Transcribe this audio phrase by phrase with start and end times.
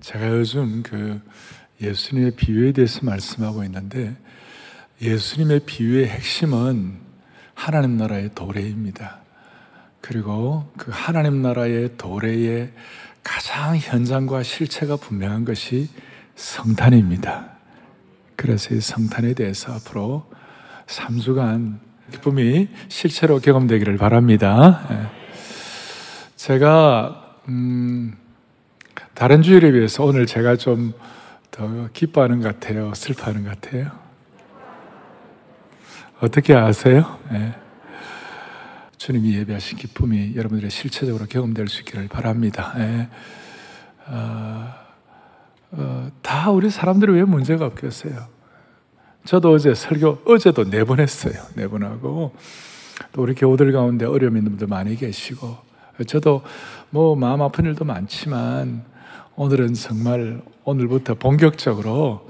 [0.00, 1.20] 제가 요즘 그
[1.80, 4.16] 예수님의 비유에 대해서 말씀하고 있는데
[5.00, 6.98] 예수님의 비유의 핵심은
[7.54, 9.20] 하나님 나라의 도래입니다.
[10.00, 12.72] 그리고 그 하나님 나라의 도래의
[13.22, 15.88] 가장 현장과 실체가 분명한 것이
[16.36, 17.50] 성탄입니다.
[18.36, 20.30] 그래서 이 성탄에 대해서 앞으로
[20.86, 21.78] 3주간
[22.12, 24.86] 기쁨이 실체로 경험되기를 바랍니다.
[24.90, 25.18] 예.
[26.36, 28.16] 제가 음,
[29.18, 30.92] 다른 주일에 비해서 오늘 제가 좀
[31.50, 32.94] 더 기뻐하는 것 같아요?
[32.94, 33.90] 슬퍼하는 것 같아요?
[36.20, 37.18] 어떻게 아세요?
[37.32, 37.52] 네.
[38.96, 42.74] 주님이 예배하신 기쁨이 여러분들의 실체적으로 경험될 수 있기를 바랍니다.
[42.76, 43.08] 네.
[44.06, 44.68] 어,
[45.72, 48.28] 어, 다 우리 사람들이 왜 문제가 없겠어요?
[49.24, 51.42] 저도 어제 설교, 어제도 네 번 했어요.
[51.56, 52.36] 네 번 하고,
[53.10, 55.56] 또 우리 교우들 가운데 어려움 있는 분들 많이 계시고,
[56.06, 56.42] 저도
[56.90, 58.84] 뭐 마음 아픈 일도 많지만,
[59.40, 62.28] 오늘은 정말 오늘부터 본격적으로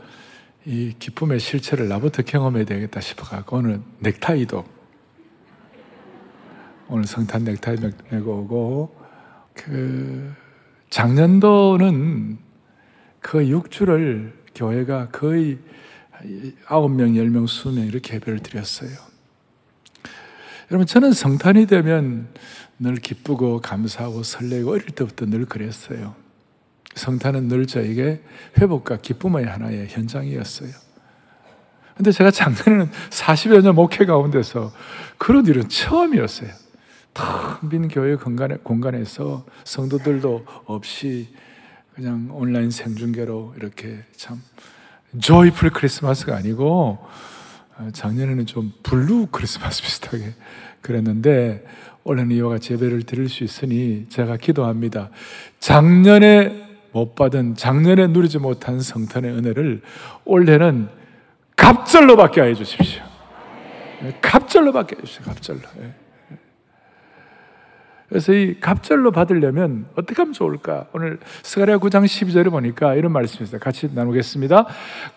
[0.66, 4.62] 이 기쁨의 실체를 나부터 경험해야 되겠다 싶어가지고 오늘 넥타이도
[6.88, 7.76] 오늘 성탄 넥타이
[8.10, 8.94] 메고 오고
[9.54, 10.34] 그
[10.90, 12.36] 작년도는
[13.20, 15.56] 그 6주를 교회가 거의
[16.66, 18.90] 9명, 10명, 20명 이렇게 예배를 드렸어요.
[20.70, 22.28] 여러분 저는 성탄이 되면
[22.78, 26.27] 늘 기쁘고 감사하고 설레고 어릴 때부터 늘 그랬어요.
[26.94, 28.20] 성탄은 늘 저에게
[28.58, 30.70] 회복과 기쁨의 하나의 현장이었어요.
[31.96, 34.72] 근데 제가 작년에는 40여 년 목회 가운데서
[35.18, 36.50] 그런 일은 처음이었어요.
[37.12, 41.28] 텅 빈 교회 공간에, 공간에서 성도들도 없이
[41.94, 44.40] 그냥 온라인 생중계로 이렇게 참
[45.20, 46.98] joyful 크리스마스가 아니고
[47.78, 50.34] 어, 작년에는 좀 blue 크리스마스 비슷하게
[50.80, 51.66] 그랬는데
[52.04, 55.10] 올해는 이와 같이 예배를 드릴 수 있으니 제가 기도합니다.
[55.58, 59.82] 작년에 못 받은 작년에 누리지 못한 성탄의 은혜를
[60.24, 60.88] 올해는
[61.56, 63.02] 갑절로 받게 해 주십시오.
[64.20, 65.24] 갑절로 받게 해 주세요.
[65.26, 65.60] 갑절로.
[65.82, 65.92] 예.
[68.08, 70.86] 그래서 이 갑절로 받으려면 어떻게 하면 좋을까?
[70.94, 73.60] 오늘 스가랴 9장 12절에 보니까 이런 말씀이 있어요.
[73.60, 74.66] 같이 나누겠습니다.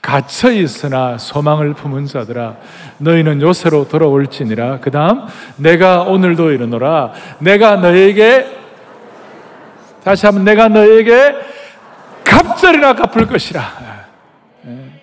[0.01, 2.57] 갇혀 있으나 소망을 품은 자들아
[2.97, 4.81] 너희는 요새로 돌아올지니라.
[4.81, 5.21] 그다음
[5.55, 7.13] 내가 오늘도 이르노라.
[7.39, 8.57] 내가 너에게
[10.03, 11.35] 다시 한번 내가 너에게
[12.23, 13.61] 갑절이나 갚을 것이라.
[14.67, 15.01] 예.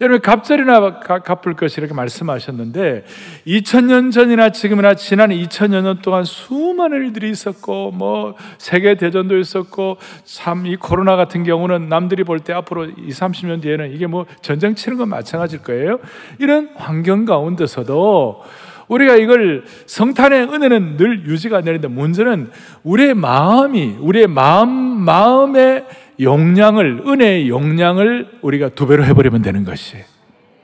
[0.00, 3.04] 여러분 갑절이나 갚을 것이 이렇게 말씀하셨는데
[3.46, 10.66] 2000년 전이나 지금이나 지난 2000여 년 동안 수많은 일들이 있었고 뭐 세계 대전도 있었고 참
[10.66, 14.98] 이 코로나 같은 경우는 남들이 볼 때 앞으로 2, 30년 뒤에는 이게 뭐 전쟁 치는
[14.98, 16.00] 건 마찬가지일 거예요.
[16.38, 18.42] 이런 환경 가운데서도
[18.88, 22.50] 우리가 이걸 성탄의 은혜는 늘 유지가 되는데 문제는
[22.82, 25.86] 우리의 마음이 우리의 마음 마음의
[26.20, 29.96] 용량을, 은혜의 용량을 우리가 두 배로 해버리면 되는 것이.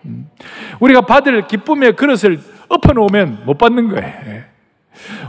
[0.06, 0.28] 음.
[0.81, 4.15] 우리가 받을 기쁨의 그릇을 엎어놓으면 못 받는 거예요.
[4.27, 4.44] 예.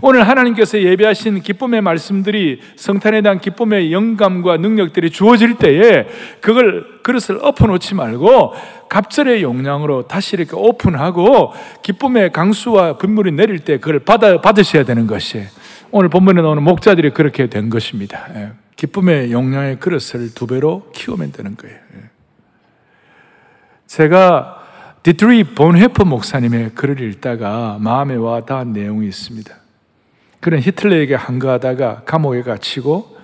[0.01, 6.07] 오늘 하나님께서 예배하신 기쁨의 말씀들이 성탄에 대한 기쁨의 영감과 능력들이 주어질 때에
[6.41, 8.53] 그걸 그릇을 엎어놓지 말고
[8.89, 15.43] 갑절의 용량으로 다시 이렇게 오픈하고 기쁨의 강수와 분물이 내릴 때 그걸 받아 받으셔야 되는 것이
[15.91, 18.27] 오늘 본문에 나오는 목자들이 그렇게 된 것입니다.
[18.81, 18.87] 예.
[18.87, 21.75] 기쁨의 용량의 그릇을 두 배로 키우면 되는 거예요.
[21.75, 22.09] 예.
[23.87, 24.57] 제가
[25.03, 29.55] 디트리히 본회퍼 목사님의 글을 읽다가 마음에 와 닿은 내용이 있습니다.
[30.39, 33.17] 그는 히틀러에게 항거하다가 감옥에 갇히고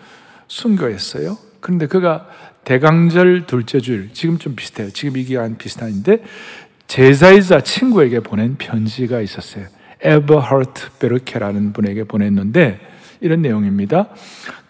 [0.47, 1.37] 순교했어요.
[1.59, 2.27] 그런데 그가
[2.63, 4.91] 대강절 둘째 주 지금 좀 비슷해요.
[4.91, 6.23] 지금 이 기간 비슷한데
[6.87, 9.65] 제자이자 친구에게 보낸 편지가 있었어요.
[10.01, 12.79] 에버하르트 베트게라는 분에게 보냈는데
[13.21, 14.07] 이런 내용입니다.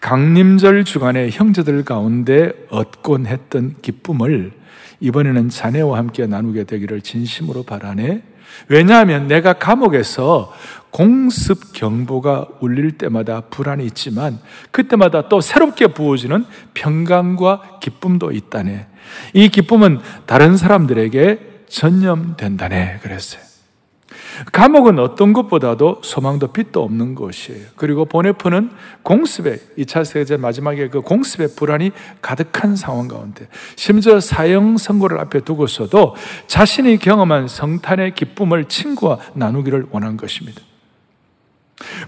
[0.00, 4.52] 강림절 주간에 형제들 가운데 얻곤 했던 기쁨을
[5.00, 8.22] 이번에는 자네와 함께 나누게 되기를 진심으로 바라네.
[8.68, 10.52] 왜냐하면 내가 감옥에서
[10.90, 14.38] 공습 경보가 울릴 때마다 불안이 있지만
[14.70, 16.44] 그때마다 또 새롭게 부어지는
[16.74, 18.86] 평강과 기쁨도 있다네.
[19.34, 23.00] 이 기쁨은 다른 사람들에게 전염된다네.
[23.02, 23.47] 그랬어요.
[24.52, 27.66] 감옥은 어떤 것보다도 소망도 빛도 없는 것이에요.
[27.76, 28.70] 그리고 보네프는
[29.02, 31.92] 공습에 2차 세계 마지막에 그 공습의 불안이
[32.22, 36.14] 가득한 상황 가운데 심지어 사형 선고를 앞에 두고서도
[36.46, 40.60] 자신이 경험한 성탄의 기쁨을 친구와 나누기를 원한 것입니다.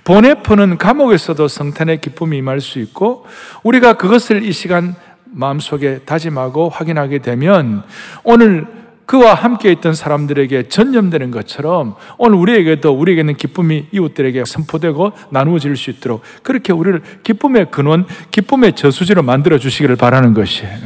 [0.04, 3.24] 보네프는 감옥에서도 성탄의 기쁨이 임할 수 있고
[3.62, 4.94] 우리가 그것을 이 시간
[5.24, 7.84] 마음속에 다짐하고 확인하게 되면
[8.24, 8.66] 오늘
[9.10, 16.22] 그와 함께 있던 사람들에게 전염되는 것처럼 오늘 우리에게도 우리에게는 기쁨이 이웃들에게 선포되고 나누어질 수 있도록
[16.44, 20.78] 그렇게 우리를 기쁨의 근원, 기쁨의 저수지로 만들어 주시기를 바라는 것이에요.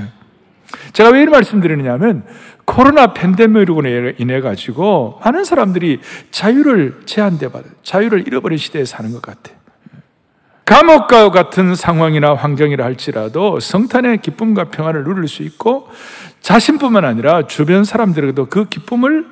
[0.94, 2.24] 제가 왜 이 말씀드리느냐면
[2.64, 3.82] 코로나 팬데믹으로
[4.16, 6.00] 인해 가지고 많은 사람들이
[6.30, 9.64] 자유를 제한돼 받아 자유를 잃어버린 시대에 사는 것 같아요.
[10.64, 15.88] 감옥과 같은 상황이나 환경이라 할지라도 성탄의 기쁨과 평안을 누릴 수 있고
[16.44, 19.26] 자신뿐만 아니라 주변 사람들에게도 그 기쁨을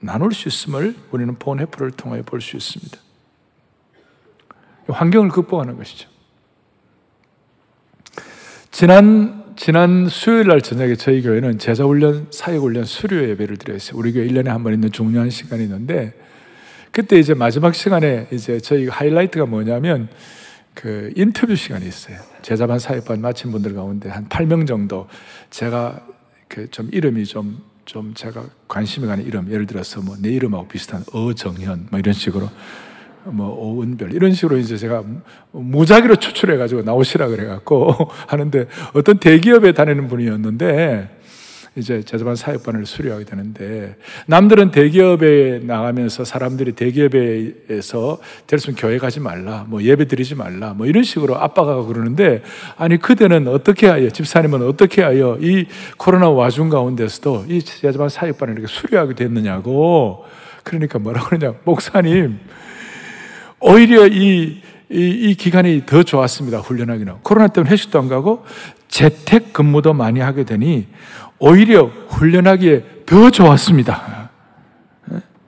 [0.00, 2.96] 나눌 수 있음을 우리는 본해프를 통하여 볼 수 있습니다.
[4.88, 6.08] 환경을 극복하는 것이죠.
[8.70, 13.98] 지난 지난 수요일 날 저녁에 저희 교회는 제자훈련, 사역훈련 수료 예배를 드렸어요.
[13.98, 16.14] 우리 교회 1년에 한 번 있는 중요한 시간이 있는데
[16.92, 20.08] 그때 이제 마지막 시간에 이제 저희 하이라이트가 뭐냐면
[20.76, 22.18] 그 인터뷰 시간이 있어요.
[22.42, 25.08] 제자반 사역반 마친 분들 가운데 한 8명 정도
[25.50, 26.00] 제가
[26.48, 31.02] 그 좀 이름이 좀, 좀 제가 관심이 가는 이름, 예를 들어서 뭐 내 이름하고 비슷한
[31.12, 32.48] 어정현, 뭐 이런 식으로
[33.24, 35.02] 뭐 오은별 이런 식으로 이제 제가
[35.50, 37.92] 무작위로 추출해 가지고 나오시라 그래 갖고
[38.28, 41.15] 하는데 어떤 대기업에 다니는 분이었는데
[41.76, 43.96] 이제 제자반 사역반을 수료하게 되는데
[44.26, 51.04] 남들은 대기업에 나가면서 사람들이 대기업에서 될수 교회 가지 말라 뭐 예배 드리지 말라 뭐 이런
[51.04, 52.42] 식으로 압박하고 그러는데
[52.76, 55.66] 아니 그대는 어떻게 하여 집사님은 어떻게 하여 이
[55.98, 60.24] 코로나 와중 가운데서도 이 제자반 사역반을 이렇게 수료하게 됐느냐고
[60.64, 62.38] 그러니까 뭐라 그러냐 목사님
[63.60, 66.58] 오히려 이, 이, 이 기간이 더 좋았습니다.
[66.58, 67.14] 훈련하기는.
[67.22, 68.44] 코로나 때문에 회식도 안 가고
[68.88, 70.88] 재택 근무도 많이 하게 되니
[71.38, 74.30] 오히려 훈련하기에 더 좋았습니다.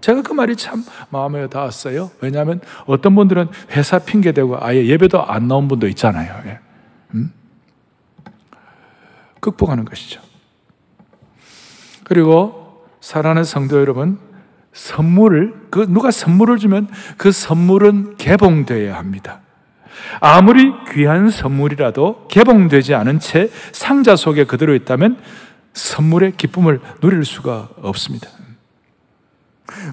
[0.00, 2.10] 제가 그 말이 참 마음에 닿았어요.
[2.20, 6.34] 왜냐하면 어떤 분들은 회사 핑계대고 아예 예배도 안 나온 분도 있잖아요.
[6.46, 6.58] 예.
[7.14, 7.32] 음?
[9.40, 10.20] 극복하는 것이죠.
[12.04, 14.18] 그리고 사랑하는 성도 여러분,
[14.72, 19.40] 선물을, 그 누가 선물을 주면 그 선물은 개봉되어야 합니다.
[20.20, 25.18] 아무리 귀한 선물이라도 개봉되지 않은 채 상자 속에 그대로 있다면
[25.72, 28.28] 선물의 기쁨을 누릴 수가 없습니다.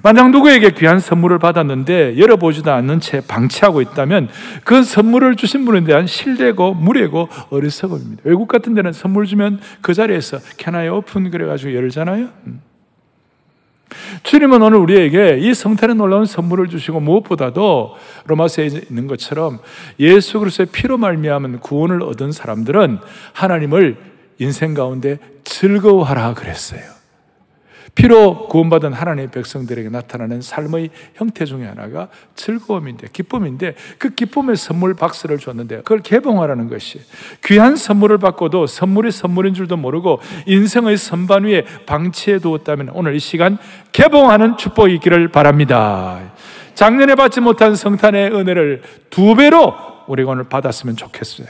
[0.04, 4.30] 만약 누구에게 귀한 선물을 받았는데 열어보지도 않는 채 방치하고 있다면
[4.64, 8.22] 그 선물을 주신 분에 대한 신뢰고 무례고 어리석음입니다.
[8.26, 11.30] 외국 같은 데는 선물 주면 그 자리에서 Can I open?
[11.30, 12.30] 그래가지고 열잖아요.
[13.92, 14.18] 음.
[14.24, 17.96] 주님은 오늘 우리에게 이 성탄에 놀라운 선물을 주시고 무엇보다도
[18.26, 19.60] 로마서에 있는 것처럼
[20.00, 23.00] 예수 그리스도의 피로 말미암은 구원을 얻은 사람들은
[23.34, 23.98] 하나님을
[24.40, 26.95] 인생 가운데 즐거워하라 그랬어요.
[27.96, 35.40] 피로 구원받은 하나님의 백성들에게 나타나는 삶의 형태 중에 하나가 즐거움인데, 기쁨인데, 그 기쁨의 선물 박스를
[35.40, 37.00] 줬는데, 그걸 개봉하라는 것이.
[37.46, 43.58] 귀한 선물을 받고도 선물이 선물인 줄도 모르고 인생의 선반 위에 방치해 두었다면 오늘 이 시간
[43.94, 46.20] 개봉하는 축복이 있기를 바랍니다.
[46.76, 49.74] 작년에 받지 못한 성탄의 은혜를 두 배로
[50.08, 51.48] 우리가 오늘 받았으면 좋겠어요.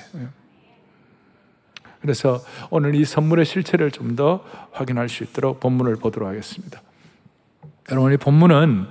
[2.05, 6.81] 그래서 오늘 이 선물의 실체를 좀 더 확인할 수 있도록 본문을 보도록 하겠습니다.
[7.91, 8.85] 여러분, 이 본문은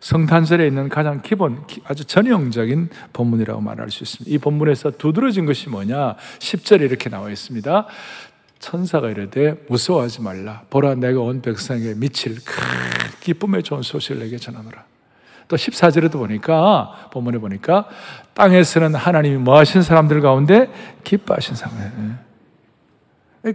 [0.00, 4.34] 성탄절에 있는 가장 기본, 아주 전형적인 본문이라고 말할 수 있습니다.
[4.34, 6.16] 이 본문에서 두드러진 것이 뭐냐?
[6.38, 7.86] 10절에 이렇게 나와 있습니다.
[8.58, 10.62] 천사가 이르되 무서워하지 말라.
[10.68, 12.54] 보라 내가 온 백성에게 미칠 큰
[13.20, 14.84] 기쁨의 좋은 소식을 내게 전하노라.
[15.46, 17.88] 또 14절에도 보니까 본문에 보니까
[18.34, 20.70] 땅에서는 하나님이 뭐 하신 사람들 가운데
[21.04, 22.27] 기뻐하신 사람.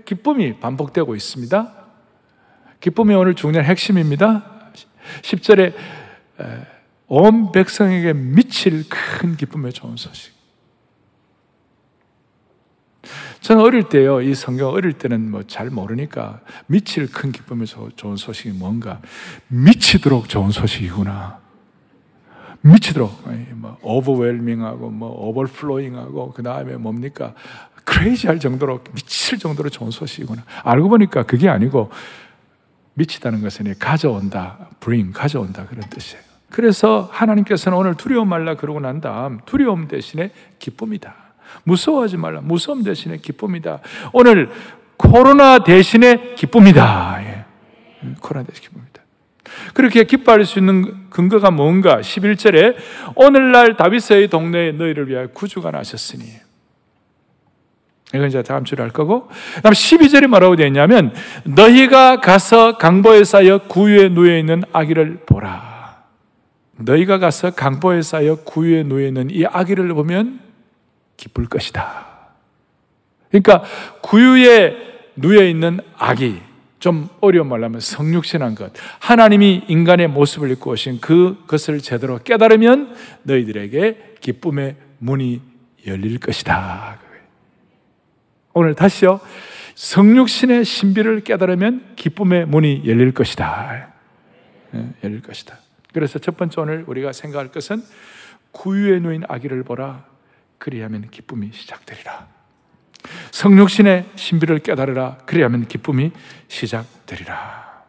[0.05, 1.73] 기쁨이 반복되고 있습니다.
[2.79, 4.71] 기쁨이 오늘 중요한 핵심입니다.
[5.21, 5.73] 10절에
[7.07, 10.33] 온 백성에게 미칠 큰 기쁨의 좋은 소식.
[13.41, 18.51] 저는 어릴 때요, 이 성경 어릴 때는 뭐 잘 모르니까 미칠 큰 기쁨의 좋은 소식이
[18.57, 19.01] 뭔가
[19.49, 21.39] 미치도록 좋은 소식이구나.
[22.61, 23.23] 미치도록
[23.55, 27.35] 뭐 오버웰밍하고 뭐 오버플로잉하고 그 다음에 뭡니까
[27.85, 30.43] 크레이지할 정도로 미칠 정도로 좋은 소식이구나.
[30.63, 31.91] 알고 보니까 그게 아니고
[32.95, 36.23] 미치다는 것은 가져온다, bring 가져온다 그런 뜻이에요.
[36.49, 41.15] 그래서 하나님께서는 오늘 두려움 말라 그러고 난 다음 두려움 대신에 기쁨이다.
[41.63, 42.41] 무서워하지 말라.
[42.41, 43.79] 무서움 대신에 기쁨이다.
[44.13, 44.49] 오늘
[44.97, 47.17] 코로나 대신에 기쁨이다.
[47.23, 47.45] 예.
[48.21, 49.01] 코로나 대신 기쁨이다.
[49.73, 51.99] 그렇게 기뻐할 수 있는 근거가 뭔가?
[52.01, 52.75] 11절에
[53.15, 56.23] 오늘날 다윗의 동네에 너희를 위하여 구주가 나셨으니
[58.13, 59.29] 이건 이제 다음 주에 할 거고.
[59.63, 66.03] 다음 12절에 뭐라고 되어 있냐면, 너희가 가서 강보에 쌓여 구유에 누워 있는 아기를 보라.
[66.77, 70.39] 너희가 가서 강보에 쌓여 구유에 누워 있는 이 아기를 보면
[71.17, 72.05] 기쁠 것이다.
[73.29, 73.63] 그러니까
[74.01, 74.75] 구유에
[75.15, 76.39] 누워 있는 아기,
[76.79, 78.73] 좀 어려운 말로 하면 성육신한 것.
[78.99, 85.41] 하나님이 인간의 모습을 입고 오신 그것을 제대로 깨달으면 너희들에게 기쁨의 문이
[85.87, 87.02] 열릴 것이다.
[88.53, 89.19] 오늘 다시요.
[89.75, 93.89] 성육신의 신비를 깨달으면 기쁨의 문이 열릴 것이다.
[94.75, 95.57] 예, 열릴 것이다.
[95.93, 97.83] 그래서 첫 번째 오늘 우리가 생각할 것은
[98.51, 100.05] 구유에 놓인 아기를 보라.
[100.57, 102.27] 그리하면 기쁨이 시작되리라.
[103.31, 105.17] 성육신의 신비를 깨달으라.
[105.25, 106.11] 그리하면 기쁨이
[106.47, 107.83] 시작되리라.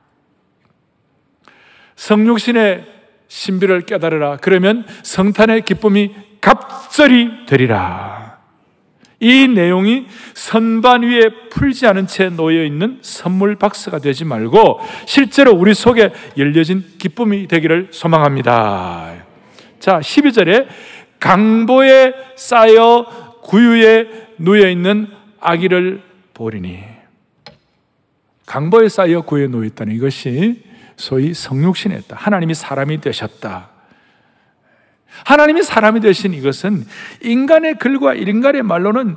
[1.96, 2.92] 성육신의
[3.28, 4.38] 신비를 깨달으라.
[4.38, 8.23] 그러면 성탄의 기쁨이 갑절이 되리라.
[9.24, 15.72] 이 내용이 선반 위에 풀지 않은 채 놓여 있는 선물 박스가 되지 말고 실제로 우리
[15.72, 19.14] 속에 열려진 기쁨이 되기를 소망합니다.
[19.80, 20.66] 자, 12절에
[21.18, 23.06] 강보에 쌓여
[23.42, 25.08] 구유에 누여 있는
[25.40, 26.02] 아기를
[26.34, 26.80] 보리니
[28.44, 30.64] 강보에 쌓여 구유에 누여 있다는 이것이
[30.96, 32.14] 소위 성육신했다.
[32.14, 33.70] 하나님이 사람이 되셨다.
[35.24, 36.86] 하나님이 사람이 되신 이것은
[37.22, 39.16] 인간의 글과 인간의 말로는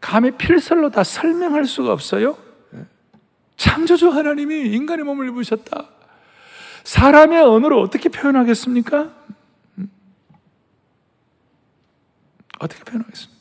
[0.00, 2.36] 감히 필설로 다 설명할 수가 없어요.
[3.56, 5.88] 창조주 하나님이 인간의 몸을 입으셨다.
[6.84, 9.10] 사람의 언어로 어떻게 표현하겠습니까?
[12.60, 13.37] 어떻게 표현하겠습니까?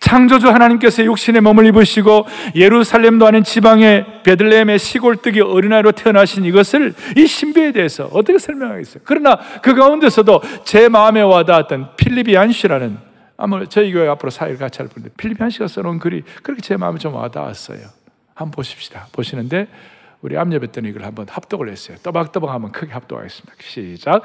[0.00, 7.72] 창조주 하나님께서 육신의 몸을 입으시고 예루살렘도 아닌 지방의 베들레헴의 시골뜨기 어린아이로 태어나신 이것을 이 신비에
[7.72, 9.02] 대해서 어떻게 설명하겠어요?
[9.04, 12.98] 그러나 그 가운데서도 제 마음에 와닿았던 필리비안 씨라는
[13.36, 16.98] 아마 저희 교회 앞으로 사회를 같이 할 분인데 필리비안 씨가 써놓은 글이 그렇게 제 마음에
[16.98, 17.80] 좀 와닿았어요.
[18.34, 19.06] 한번 보십시다.
[19.12, 19.68] 보시는데
[20.26, 21.96] 우리 암예배 이걸 한번 합독을 했어요.
[22.02, 23.54] 떠박떠박 한번 크게 합독하겠습니다.
[23.60, 24.22] 시작.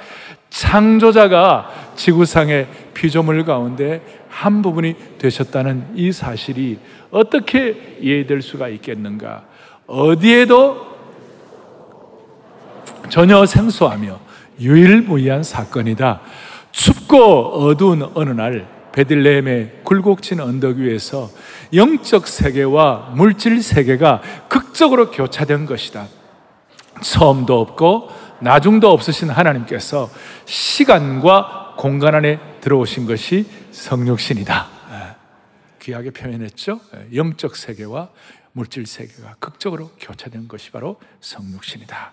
[0.49, 6.79] 창조자가 지구상의 피조물 가운데 한 부분이 되셨다는 이 사실이
[7.11, 9.43] 어떻게 이해될 수가 있겠는가?
[9.85, 10.87] 어디에도
[13.09, 14.19] 전혀 생소하며
[14.59, 16.21] 유일무이한 사건이다.
[16.71, 21.29] 춥고 어두운 어느 날 베들레헴의 굴곡진 언덕 위에서
[21.73, 26.07] 영적 세계와 물질 세계가 극적으로 교차된 것이다.
[27.01, 28.09] 처음도 없고
[28.41, 30.09] 나중도 없으신 하나님께서
[30.45, 34.67] 시간과 공간 안에 들어오신 것이 성육신이다.
[34.91, 35.15] 예.
[35.81, 36.79] 귀하게 표현했죠.
[36.95, 37.15] 예.
[37.15, 38.09] 영적 세계와
[38.51, 42.11] 물질 세계가 극적으로 교차된 것이 바로 성육신이다.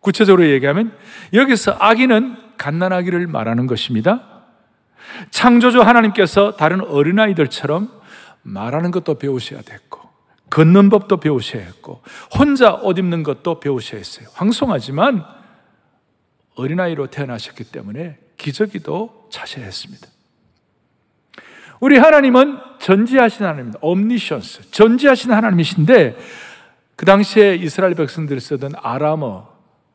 [0.00, 0.92] 구체적으로 얘기하면
[1.32, 4.37] 여기서 아기는 갓난아기를 말하는 것입니다.
[5.30, 7.90] 창조주 하나님께서 다른 어린아이들처럼
[8.42, 10.00] 말하는 것도 배우셔야 됐고,
[10.50, 12.02] 걷는 법도 배우셔야 했고,
[12.38, 14.28] 혼자 옷 입는 것도 배우셔야 했어요.
[14.34, 15.24] 황송하지만
[16.56, 20.08] 어린아이로 태어나셨기 때문에 기저귀도 차셔야 했습니다.
[21.80, 23.78] 우리 하나님은 전지하신 하나님입니다.
[23.82, 24.70] omniscience.
[24.70, 26.16] 전지하신 하나님이신데,
[26.96, 29.48] 그 당시에 이스라엘 백성들이 쓰던 아람어,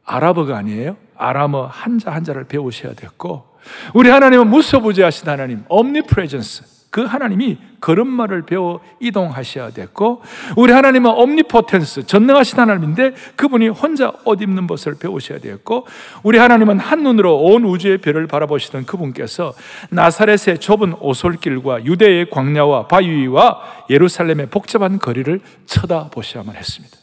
[0.06, 0.96] 아랍어가 아니에요.
[1.16, 3.53] 아람어 한자 한자를 배우셔야 됐고,
[3.94, 6.74] 우리 하나님은 무소부지하신 하나님, omnipresence.
[6.94, 10.22] 그 하나님이 걸음마를 배워 이동하셔야 됐고,
[10.56, 15.88] 우리 하나님은 옴니포텐스, 전능하신 하나님인데 그분이 혼자 옷 입는 것을 배우셔야 되었고,
[16.22, 19.56] 우리 하나님은 한눈으로 온 우주의 별을 바라보시던 그분께서
[19.90, 27.03] 나사렛의 좁은 오솔길과 유대의 광야와 바위와 예루살렘의 복잡한 거리를 쳐다보셔야만 했습니다.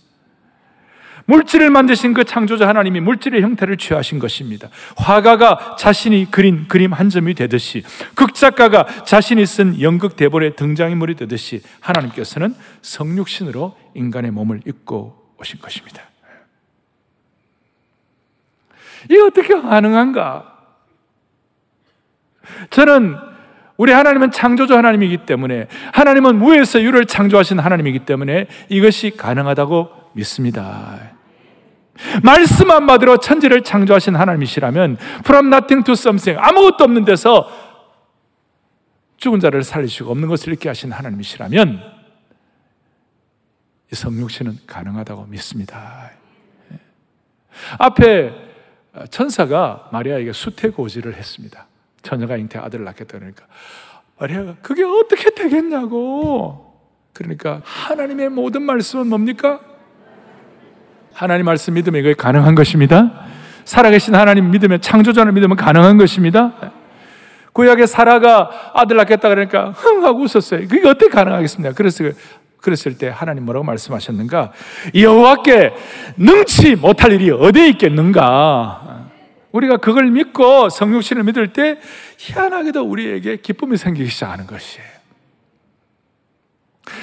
[1.27, 4.69] 물질을 만드신 그 창조자 하나님이 물질의 형태를 취하신 것입니다.
[4.97, 7.83] 화가가 자신이 그린 그림 한 점이 되듯이
[8.15, 16.03] 극작가가 자신이 쓴 연극 대본의 등장인물이 되듯이 하나님께서는 성육신으로 인간의 몸을 입고 오신 것입니다.
[19.05, 20.59] 이게 어떻게 가능한가?
[22.71, 23.17] 저는
[23.77, 31.13] 우리 하나님은 창조주 하나님이기 때문에 하나님은 무에서 유를 창조하신 하나님이기 때문에 이것이 가능하다고 믿습니다.
[32.23, 37.51] 말씀 한마디로 천지를 창조하신 하나님이시라면 from nothing to something 아무것도 없는 데서
[39.19, 42.01] 죽은 자를 살리시고 없는 것을 잃게 하신 하나님이시라면
[43.93, 46.11] 이 성육신은 가능하다고 믿습니다.
[47.79, 48.33] 앞에
[49.11, 51.67] 천사가 마리아에게 수태고지를 했습니다.
[52.03, 53.47] 처녀가 잉태 아들을 낳겠다 그러니까
[54.19, 56.81] 마리아가 그게 어떻게 되겠냐고
[57.13, 59.61] 그러니까 하나님의 모든 말씀은 뭡니까?
[61.21, 63.11] 하나님 말씀 믿으면 이거 가능한 것입니다.
[63.67, 66.73] 살아계신 하나님 믿으면 창조자를 믿으면 가능한 것입니다.
[67.53, 70.67] 구약에 사라가 아들 낳겠다 그러니까 흥 하고 웃었어요.
[70.67, 71.75] 그게 어떻게 가능하겠습니까?
[71.75, 72.05] 그래서
[72.63, 74.53] 그랬을 때 하나님 뭐라고 말씀하셨는가?
[74.95, 75.75] 여호와께
[76.17, 79.09] 능치 못할 일이 어디에 있겠는가?
[79.53, 81.81] 우리가 그걸 믿고 성육신을 믿을 때
[82.17, 84.89] 희한하게도 우리에게 기쁨이 생기기 시작하는 것이에요.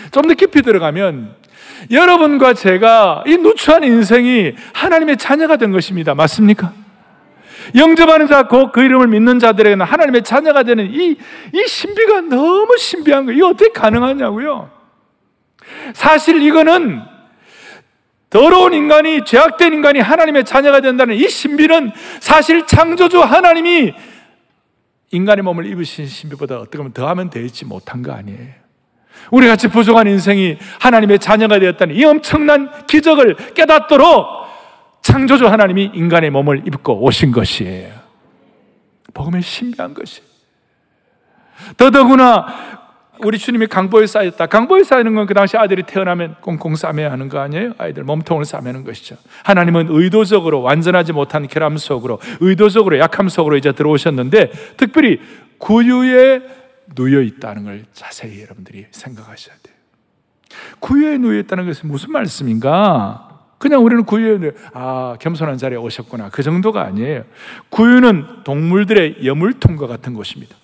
[0.09, 1.36] 좀 더 깊이 들어가면
[1.91, 6.15] 여러분과 제가 이 누추한 인생이 하나님의 자녀가 된 것입니다.
[6.15, 6.74] 맞습니까?
[7.75, 11.17] 영접하는 자, 그, 그 이름을 믿는 자들에게는 하나님의 자녀가 되는 이,
[11.53, 13.38] 이 신비가 너무 신비한 거예요.
[13.38, 14.69] 이게 어떻게 가능하냐고요?
[15.93, 17.01] 사실 이거는
[18.29, 23.93] 더러운 인간이, 죄악된 인간이 하나님의 자녀가 된다는 이 신비는 사실 창조주 하나님이
[25.12, 28.66] 인간의 몸을 입으신 신비보다 어떻게 보면 더하면 되지 못한 거 아니에요.
[29.31, 34.25] 우리 같이 부족한 인생이 하나님의 자녀가 되었다는 이 엄청난 기적을 깨닫도록
[35.01, 37.93] 창조주 하나님이 인간의 몸을 입고 오신 것이에요.
[39.13, 40.21] 복음의 신비한 것이.
[41.77, 42.45] 더더구나
[43.19, 44.45] 우리 주님이 강보에 쌓였다.
[44.45, 47.74] 강보에 쌓이는 건 그 당시 아들이 태어나면 꽁꽁 싸매야 하는 거 아니에요?
[47.77, 49.15] 아이들 몸통을 싸매는 것이죠.
[49.43, 55.19] 하나님은 의도적으로 완전하지 못한 결함 속으로, 의도적으로 약함 속으로 이제 들어오셨는데, 특별히
[55.57, 56.41] 구유에
[56.96, 59.75] 누여 있다는 걸 자세히 여러분들이 생각하셔야 돼요.
[60.79, 63.24] 구유에 누여 있다는 것은 무슨 말씀인가?
[63.58, 67.24] 그냥 우리는 구유에 아 겸손한 자리에 오셨구나 그 정도가 아니에요.
[67.70, 70.56] 구유는 동물들의 여물통과 같은 곳입니다.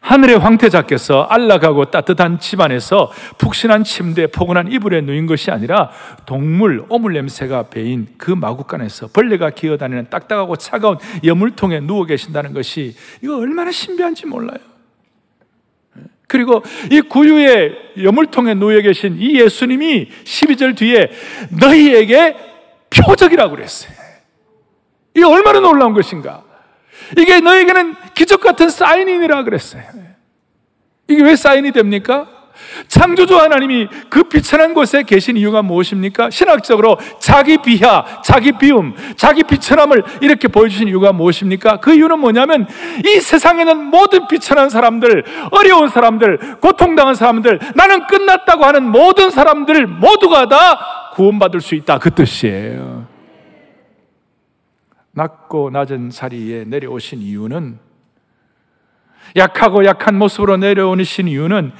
[0.00, 5.90] 하늘의 황태자께서 안락하고 따뜻한 집안에서 푹신한 침대, 포근한 이불에 누인 것이 아니라
[6.24, 13.36] 동물, 오물 냄새가 배인 그 마구간에서 벌레가 기어다니는 딱딱하고 차가운 여물통에 누워 계신다는 것이 이거
[13.36, 14.69] 얼마나 신비한지 몰라요.
[16.30, 21.10] 그리고 이 구유의 여물통에 누워 계신 이 예수님이 12절 뒤에
[21.60, 22.36] 너희에게
[22.88, 23.92] 표적이라고 그랬어요.
[25.12, 26.44] 이게 얼마나 놀라운 것인가?
[27.18, 29.82] 이게 너에게는 기적 같은 사인이라 그랬어요.
[31.08, 32.28] 이게 왜 사인이 됩니까?
[32.88, 36.30] 창조주 하나님이 그 비천한 곳에 계신 이유가 무엇입니까?
[36.30, 41.80] 신학적으로 자기 비하, 자기 비움, 자기 비천함을 이렇게 보여주신 이유가 무엇입니까?
[41.80, 42.66] 그 이유는 뭐냐면
[43.04, 50.48] 이 세상에는 모든 비천한 사람들, 어려운 사람들, 고통당한 사람들, 나는 끝났다고 하는 모든 사람들 모두가
[50.48, 51.98] 다 구원받을 수 있다.
[51.98, 53.06] 그 뜻이에요.
[55.12, 57.89] 낮고 낮은 자리에 내려오신 이유는
[59.36, 61.72] 약하고 약한 모습으로 내려오신 이유는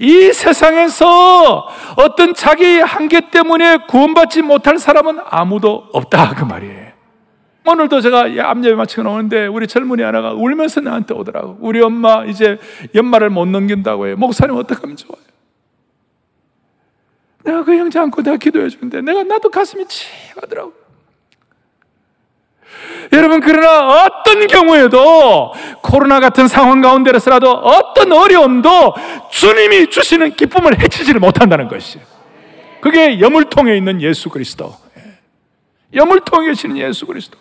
[0.00, 6.84] 이 세상에서 어떤 자기 한계 때문에 구원받지 못할 사람은 아무도 없다 그 말이에요.
[7.66, 11.56] 오늘도 제가 암예배 마치고 나오는데 우리 젊은이 하나가 울면서 나한테 오더라고.
[11.60, 12.58] 우리 엄마 이제
[12.94, 14.16] 연말을 못 넘긴다고 해요.
[14.16, 15.22] 목사님 어떻게 하면 좋아요?
[17.42, 20.83] 내가 그 형제 안고 내가 기도해 주는데 내가 나도 가슴이 치하더라고.
[23.12, 28.94] 여러분, 그러나 어떤 경우에도 코로나 같은 상황 가운데서라도 어떤 어려움도
[29.30, 32.04] 주님이 주시는 기쁨을 해치지를 못한다는 것이에요.
[32.80, 34.74] 그게 여물통에 있는 예수 그리스도.
[35.92, 37.38] 여물통에 계시는 예수 그리스도.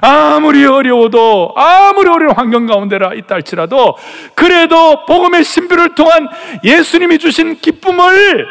[0.00, 3.96] 아무리 어려워도 아무리 어려운 환경 가운데라 있다 할지라도
[4.34, 6.28] 그래도 복음의 신비를 통한
[6.62, 8.46] 예수님이 주신 기쁨을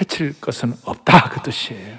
[0.00, 1.98] 해칠 것은 없다 그 뜻이에요.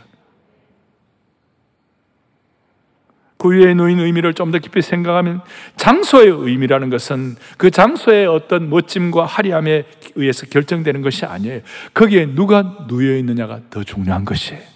[3.43, 5.41] 구유에 놓인 의미를 좀 더 깊이 생각하면
[5.77, 11.61] 장소의 의미라는 것은 그 장소의 어떤 멋짐과 화려함에 의해서 결정되는 것이 아니에요.
[11.93, 14.72] 거기에 누가 누여 있느냐가 더 중요한 것이에요.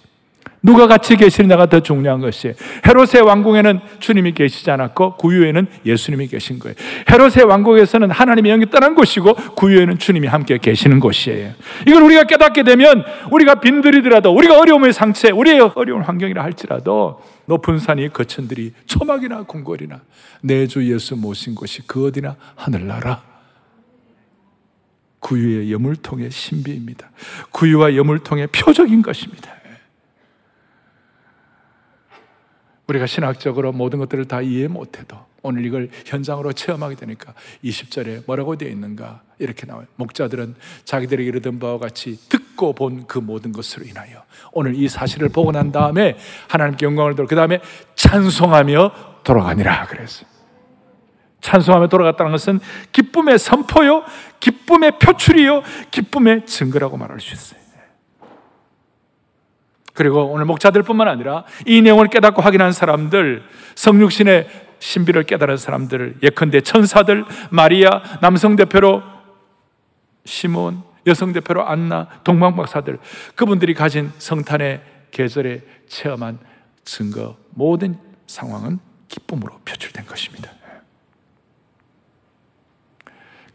[0.62, 2.54] 누가 같이 계시느냐가 더 중요한 것이에요.
[2.86, 6.74] 헤롯의 왕궁에는 주님이 계시지 않았고 구유에는 예수님이 계신 거예요.
[7.10, 11.52] 헤롯의 왕국에서는 하나님의 영이 떠난 곳이고 구유에는 주님이 함께 계시는 곳이에요.
[11.86, 18.12] 이걸 우리가 깨닫게 되면 우리가 빈들이더라도 우리가 어려움의 상처, 우리의 어려운 환경이라 할지라도 높은 산이
[18.12, 20.00] 거천들이 초막이나 궁궐이나
[20.42, 23.22] 내 주 예수 모신 곳이 그 어디나 하늘나라.
[25.20, 27.10] 구유의 여물통의 신비입니다.
[27.50, 29.57] 구유와 여물통의 표적인 것입니다.
[32.88, 38.68] 우리가 신학적으로 모든 것들을 다 이해 못해도 오늘 이걸 현장으로 체험하게 되니까 20절에 뭐라고 되어
[38.70, 39.86] 있는가 이렇게 나와요.
[39.96, 45.52] 목자들은 자기들에게 이르던 바와 같이 듣고 본 그 모든 것으로 인하여 오늘 이 사실을 보고
[45.52, 46.16] 난 다음에
[46.48, 47.60] 하나님께 영광을 돌그 다음에
[47.94, 50.26] 찬송하며 돌아가니라 그랬어요.
[51.40, 52.58] 찬송하며 돌아갔다는 것은
[52.92, 54.02] 기쁨의 선포요,
[54.40, 57.67] 기쁨의 표출이요, 기쁨의 증거라고 말할 수 있어요.
[59.98, 63.42] 그리고 오늘 목자들뿐만 아니라 이 내용을 깨닫고 확인한 사람들,
[63.74, 69.02] 성육신의 신비를 깨달은 사람들, 예컨대 천사들, 마리아, 남성 대표로
[70.24, 73.00] 시몬, 여성 대표로 안나, 동방 박사들,
[73.34, 76.38] 그분들이 가진 성탄의 계절에 체험한
[76.84, 80.52] 증거, 모든 상황은 기쁨으로 표출된 것입니다.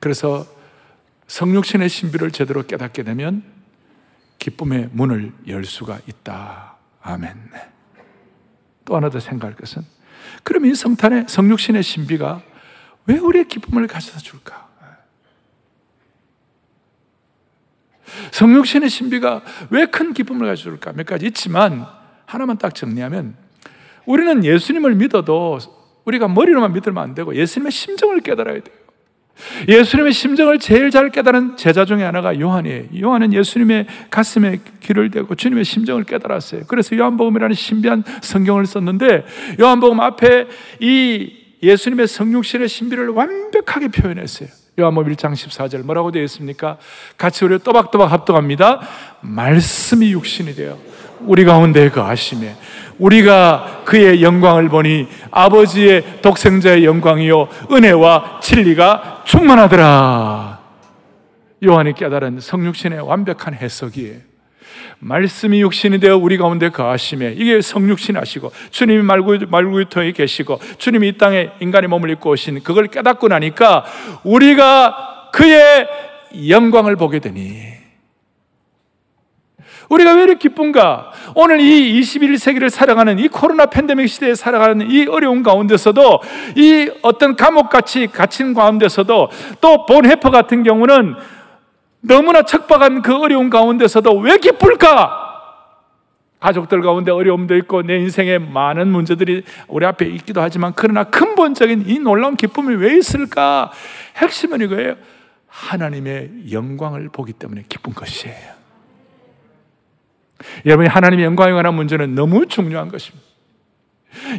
[0.02, 0.46] 그래서
[1.28, 3.53] 성육신의 신비를 제대로 깨닫게 되면
[4.44, 6.76] 기쁨의 문을 열 수가 있다.
[7.02, 7.50] 아멘.
[8.84, 9.84] 또 하나 더 생각할 것은
[10.44, 12.42] 그럼 이 성탄의 성육신의 신비가
[13.06, 14.68] 왜 우리의 기쁨을 가져다 줄까?
[18.32, 20.92] 성육신의 신비가 왜 큰 기쁨을 가져줄까?
[20.92, 21.86] 몇 가지 있지만
[22.26, 23.38] 하나만 딱 정리하면
[24.06, 25.60] 우리는 예수님을 믿어도
[26.04, 28.83] 우리가 머리로만 믿으면 안 되고 예수님의 심정을 깨달아야 돼요.
[29.68, 32.86] 예수님의 심정을 제일 잘 깨달은 제자 중에 하나가 요한이에요.
[33.02, 36.64] 요한은 예수님의 가슴에 귀를 대고 주님의 심정을 깨달았어요.
[36.68, 39.26] 그래서 요한복음이라는 신비한 성경을 썼는데
[39.60, 40.48] 요한복음 앞에
[40.80, 44.50] 이 예수님의 성육신의 신비를 완벽하게 표현했어요.
[44.80, 46.78] 요한복음 1장 14절 뭐라고 되어 있습니까?
[47.18, 48.82] 같이 우리 또박또박 합동합니다.
[49.22, 50.78] 말씀이 육신이 되어
[51.26, 52.56] 우리 가운데 거하심에
[53.00, 60.60] 우리가 그의 영광을 보니 아버지의 독생자의 영광이요 은혜와 진리가 충만하더라.
[61.64, 64.34] 요한이 깨달은 성육신의 완벽한 해석이에요.
[65.00, 71.18] 말씀이 육신이 되어 우리 가운데 거하심에 이게 성육신 하시고 주님이 말구, 말구유토에 계시고 주님이 이
[71.18, 73.86] 땅에 인간의 몸을 입고 오신 그걸 깨닫고 나니까
[74.24, 75.88] 우리가 그의
[76.48, 77.83] 영광을 보게 되니
[79.94, 81.12] 우리가 왜 이렇게 기쁜가?
[81.36, 86.22] 오늘 이 21세기를 살아가는 이 코로나 팬데믹 시대에 살아가는 이 어려운 가운데서도
[86.56, 89.30] 이 어떤 감옥같이 갇힌 가운데서도
[89.62, 91.16] 또 본 해퍼 같은 경우는
[92.02, 95.20] 너무나 척박한 그 어려운 가운데서도 왜 기쁠까?
[96.40, 102.00] 가족들 가운데 어려움도 있고 내 인생에 많은 문제들이 우리 앞에 있기도 하지만 그러나 근본적인 이
[102.00, 103.72] 놀라운 기쁨이 왜 있을까?
[104.18, 104.96] 핵심은 이거예요.
[105.48, 108.53] 하나님의 영광을 보기 때문에 기쁜 것이에요.
[110.66, 113.24] 여러분이 하나님의 영광에 관한 문제는 너무 중요한 것입니다.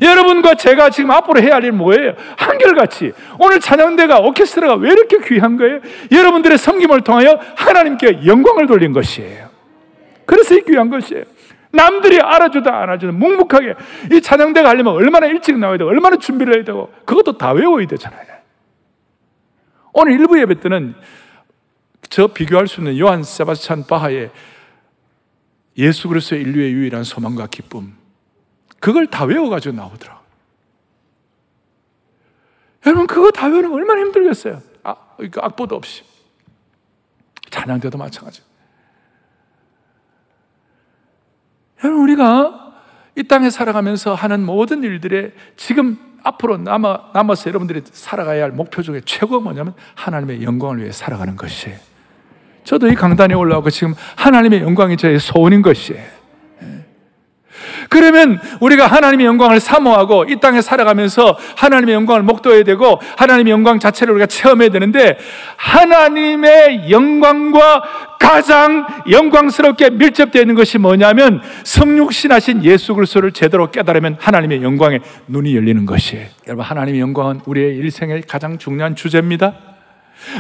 [0.03, 2.15] 여러분과 제가 지금 앞으로 해야 할 일 뭐예요?
[2.37, 5.81] 한결같이 오늘 찬양대가 오케스트라가 왜 이렇게 귀한 거예요?
[6.13, 9.49] 여러분들의 섬김을 통하여 하나님께 영광을 돌린 것이에요.
[10.27, 11.25] 그래서 이 귀한 것이에요.
[11.73, 13.75] 남들이 알아주다 안아주다 묵묵하게
[14.13, 18.23] 이 찬양대가 하려면 얼마나 일찍 나와야 되고 얼마나 준비를 해야 되고 그것도 다 외워야 되잖아요.
[19.93, 20.95] 오늘 일부 예배 때는
[22.11, 24.31] 저 비교할 수 있는 요한 세바스찬 바하의
[25.77, 27.97] 예수 그리스도의 인류의 유일한 소망과 기쁨
[28.81, 30.23] 그걸 다 외워가지고 나오더라.
[32.87, 34.61] 여러분 그거 다 외우는 얼마나 힘들겠어요.
[34.83, 36.05] 아, 그 악보도 없이
[37.51, 38.43] 찬양 때도 마찬가지.
[41.83, 42.83] 여러분 우리가
[43.17, 49.03] 이 땅에 살아가면서 하는 모든 일들에 지금 앞으로 남아, 남아서 여러분들이 살아가야 할 목표 중에
[49.05, 51.79] 최고가 뭐냐면 하나님의 영광을 위해 살아가는 것이에요.
[52.65, 56.01] 저도 이 강단에 올라오고 지금 하나님의 영광이 저의 소원인 것이에요.
[56.01, 56.67] 예.
[57.91, 64.15] 그러면 우리가 하나님의 영광을 사모하고 이 땅에 살아가면서 하나님의 영광을 목도해야 되고 하나님의 영광 자체를
[64.15, 65.19] 우리가 체험해야 되는데
[65.57, 67.83] 하나님의 영광과
[68.19, 75.85] 가장 영광스럽게 밀접되어 있는 것이 뭐냐면 성육신하신 예수 그리스도를 제대로 깨달으면 하나님의 영광에 눈이 열리는
[75.85, 76.27] 것이에요.
[76.47, 79.74] 여러분 하나님의 영광은 우리의 일생의 가장 중요한 주제입니다.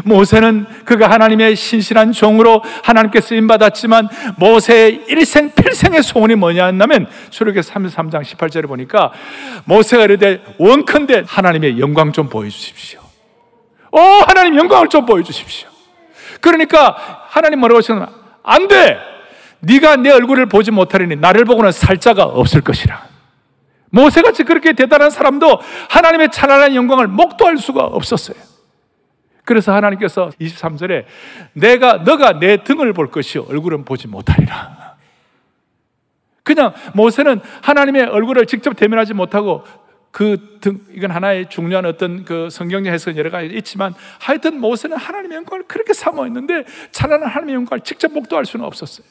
[0.04, 8.22] 모세는 그가 하나님의 신실한 종으로 하나님께 쓰임 받았지만 모세의 일생 필생의 소원이 뭐냐면 출애굽기 33장
[8.22, 9.12] 18절에 보니까
[9.64, 13.00] 모세가 이르되 원컨대 하나님의 영광 좀 보여 주십시오.
[13.92, 15.68] 오 하나님 영광을 좀 보여 주십시오.
[16.40, 16.96] 그러니까
[17.28, 18.04] 하나님 뭐라고 하시는
[18.42, 18.98] 안 돼.
[19.60, 23.14] 네가 내 얼굴을 보지 못하리니 나를 보고는 살자가 없을 것이라.
[23.90, 28.36] 모세같이 그렇게 대단한 사람도 하나님의 찬란한 영광을 목도할 수가 없었어요.
[29.44, 31.04] 그래서 하나님께서 23절에
[31.52, 34.96] 내가 너가 내 등을 볼 것이 얼굴은 보지 못하리라.
[36.42, 39.64] 그냥 모세는 하나님의 얼굴을 직접 대면하지 못하고
[40.10, 45.38] 그 등, 이건 하나의 중요한 어떤 그 성경적 해석은 여러 가지 있지만 하여튼 모세는 하나님의
[45.38, 49.06] 영광을 그렇게 사모했는데 찬란한 하나님의 영광을 직접 목도할 수는 없었어요.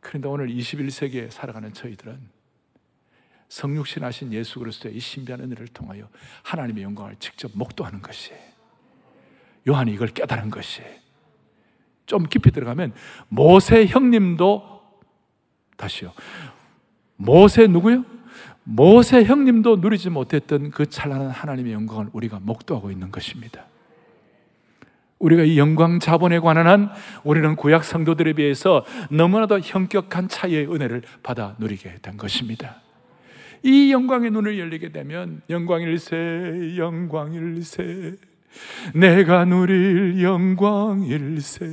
[0.00, 2.18] 그런데 오늘 21세기에 살아가는 저희들은
[3.48, 6.08] 성육신 하신 예수 그리스도의 이 신비한 은혜를 통하여
[6.44, 8.57] 하나님의 영광을 직접 목도하는 것이에요.
[9.68, 10.82] 요한이 이걸 깨달은 것이.
[12.06, 12.94] 좀 깊이 들어가면
[13.28, 14.82] 모세 형님도
[15.76, 16.12] 다시요.
[17.16, 18.04] 모세 누구요?
[18.64, 23.66] 모세 형님도 누리지 못했던 그 찬란한 하나님의 영광을 우리가 목도하고 있는 것입니다.
[25.18, 26.90] 우리가 이 영광 자본에 관한 한
[27.24, 32.76] 우리는 구약 성도들에 비해서 너무나도 현격한 차이의 은혜를 받아 누리게 된 것입니다.
[33.62, 38.16] 이 영광의 눈을 열리게 되면 영광일세 영광일세
[38.94, 41.66] 내가 누릴 영광일세.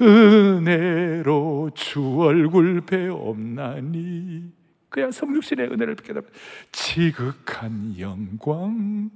[0.00, 4.52] 은혜로 주 얼굴 배옵나니.
[4.88, 6.24] 그야 성육신의 은혜를 깨닫
[6.70, 9.10] 지극한 영광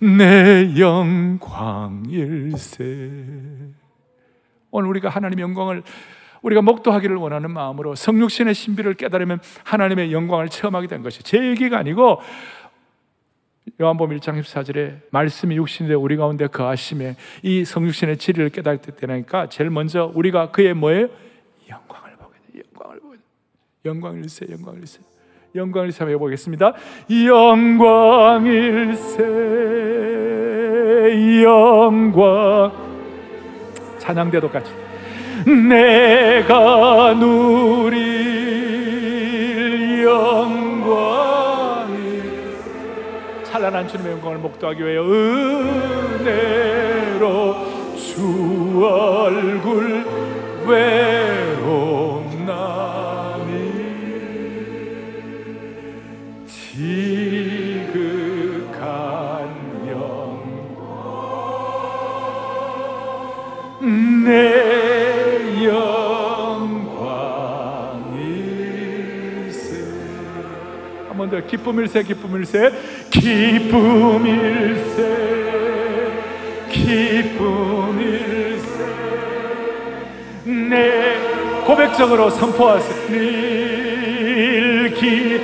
[0.00, 2.28] 내 영광일세.
[4.70, 5.82] 오늘 우리가 하나님의 영광을
[6.42, 12.20] 우리가 목도하기를 원하는 마음으로 성육신의 신비를 깨달으면 하나님의 영광을 체험하게 된 것이 제 얘기가 아니고
[13.80, 15.56] 요한복음 1장 14절에 말씀이
[15.88, 21.08] 되어 우리 가운데 거하심에 이 성육신의 진리를 깨닫게 되니까 제일 먼저 우리가 그의 뭐예요?
[21.68, 22.60] 영광을 보게 돼.
[22.60, 23.22] 영광을 보게 돼.
[23.84, 25.00] 영광일세, 영광일세.
[25.54, 26.72] 영광일세 한번 해보겠습니다.
[27.26, 29.22] 영광 일세,
[31.42, 32.72] 영광.
[33.98, 34.72] 찬양대도 같이.
[35.68, 38.08] 내가 누릴
[40.04, 40.37] 영
[43.58, 45.02] 찬란한 주님의 영광을 목도하기 위하여
[46.22, 46.36] 은혜로
[47.96, 50.04] 주 얼굴
[52.38, 52.78] 외롭나니.
[58.28, 59.48] 지극한
[59.88, 60.64] 영광.
[64.24, 65.64] 내
[68.38, 69.84] 영광일세
[71.08, 72.70] 한 번 더 기쁨일세 기쁨일세
[73.20, 74.98] 기쁨일세
[76.70, 78.64] 기쁨일세.
[80.44, 81.16] 내
[81.66, 83.08] 고백적으로 선포하세요.
[83.08, 85.38] 늘 기쁨일세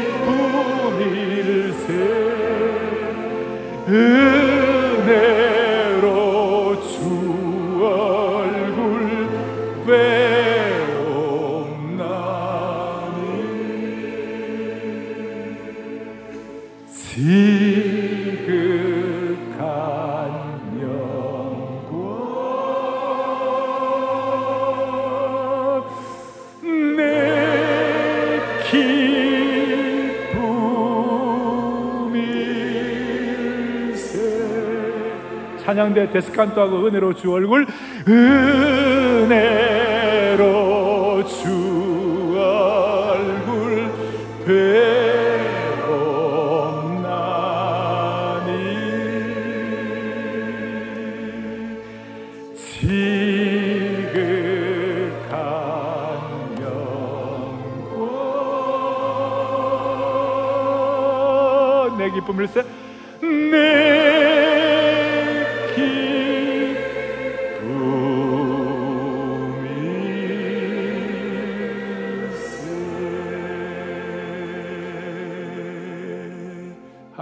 [35.84, 37.66] 찬양대 데스칸토하고 은혜로 주 얼굴
[38.08, 39.63] 은혜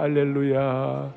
[0.03, 1.13] 할렐루야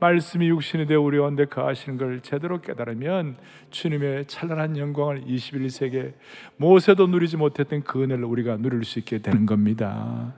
[0.00, 3.38] 말씀이 육신이 되어 우리 가운데 거하시는 걸 제대로 깨달으면
[3.70, 6.14] 주님의 찬란한 영광을 21세기에
[6.56, 10.34] 모세도 누리지 못했던 그 은혜를 우리가 누릴 수 있게 되는 겁니다.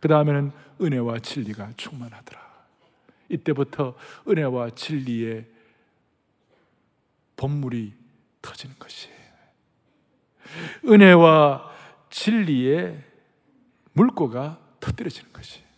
[0.00, 2.40] 그 다음에는 은혜와 진리가 충만하더라.
[3.28, 3.96] 이때부터
[4.28, 5.46] 은혜와 진리의
[7.34, 7.92] 본물이
[8.40, 9.16] 터지는 것이에요.
[10.86, 11.72] 은혜와
[12.08, 13.02] 진리의
[13.94, 15.71] 물고가 터뜨려지는 것이에요.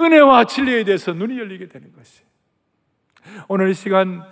[0.00, 2.26] 은혜와 진리에 대해서 눈이 열리게 되는 것이에요.
[3.48, 4.22] 오늘 이 시간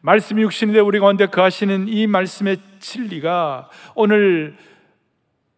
[0.00, 4.56] 말씀이 육신인데 우리 가운데 거하시는 이 말씀의 진리가 오늘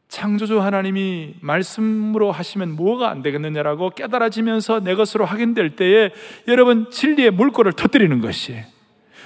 [0.08, 6.10] 창조주 하나님이 말씀으로 하시면 뭐가 안 되겠느냐라고 깨달아지면서 내 것으로 확인될 때에
[6.46, 8.62] 여러분 진리의 물꼬를 터뜨리는 것이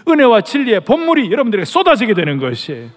[0.08, 2.88] 은혜와 진리의 본물이 여러분들에게 쏟아지게 되는 것이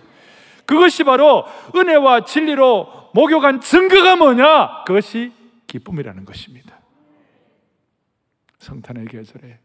[0.65, 1.43] 그것이 바로
[1.75, 4.83] 은혜와 진리로 목욕한 증거가 뭐냐?
[4.85, 5.33] 그것이
[5.67, 6.80] 기쁨이라는 것입니다.
[8.61, 9.59] 성탄의 계절에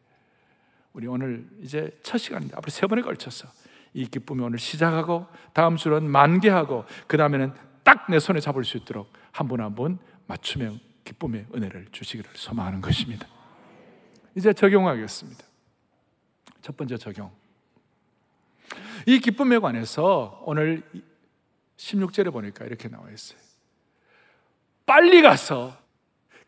[0.92, 3.48] 우리 오늘 이제 첫 시간인데 앞으로 세 번에 걸쳐서
[3.92, 9.12] 이 기쁨이 오늘 시작하고 다음 주는 만개하고 그 다음에는 딱 내 손에 잡을 수 있도록
[9.32, 13.26] 한분 한분 맞춤형 기쁨의 은혜를 주시기를 소망하는 것입니다.
[14.34, 15.44] 이제 적용하겠습니다.
[16.62, 17.30] 첫 번째 적용.
[19.06, 20.82] 이 기쁨에 관해서 오늘
[21.76, 23.38] 16절에 보니까 이렇게 나와 있어요.
[24.84, 25.76] 빨리 가서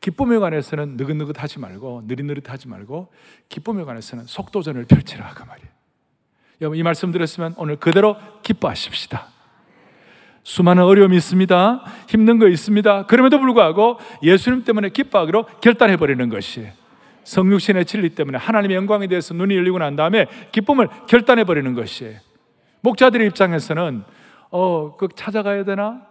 [0.00, 3.12] 기쁨에 관해서는 느긋느긋하지 말고 느릿느릿하지 말고
[3.48, 5.68] 기쁨에 관해서는 속도전을 펼치라 그 말이에요.
[6.60, 9.26] 여러분 이 말씀 들었으면 오늘 그대로 기뻐하십시다.
[10.42, 11.84] 수많은 어려움이 있습니다.
[12.08, 13.06] 힘든 거 있습니다.
[13.06, 16.68] 그럼에도 불구하고 예수님 때문에 기뻐하기로 결단해 버리는 것이
[17.24, 22.16] 성육신의 진리 때문에 하나님의 영광에 대해서 눈이 열리고 난 다음에 기쁨을 결단해 버리는 것이
[22.80, 24.04] 목자들의 입장에서는
[24.50, 26.06] 어, 그 찾아가야 되나?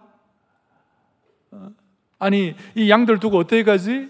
[1.52, 1.69] 어,
[2.20, 4.10] 아니, 이 양들 두고 어떻게 가지?